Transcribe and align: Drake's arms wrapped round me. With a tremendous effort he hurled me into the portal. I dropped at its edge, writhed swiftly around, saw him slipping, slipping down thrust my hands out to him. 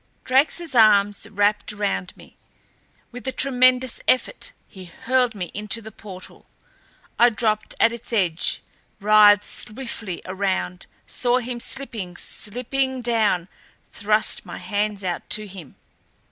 Drake's 0.23 0.73
arms 0.73 1.27
wrapped 1.29 1.71
round 1.71 2.17
me. 2.17 2.35
With 3.11 3.27
a 3.27 3.31
tremendous 3.31 4.01
effort 4.07 4.51
he 4.67 4.85
hurled 4.85 5.35
me 5.35 5.51
into 5.53 5.79
the 5.79 5.91
portal. 5.91 6.47
I 7.19 7.29
dropped 7.29 7.75
at 7.79 7.91
its 7.93 8.11
edge, 8.11 8.63
writhed 8.99 9.43
swiftly 9.43 10.23
around, 10.25 10.87
saw 11.05 11.37
him 11.37 11.59
slipping, 11.59 12.17
slipping 12.17 13.03
down 13.03 13.47
thrust 13.91 14.43
my 14.43 14.57
hands 14.57 15.03
out 15.03 15.29
to 15.29 15.45
him. 15.45 15.75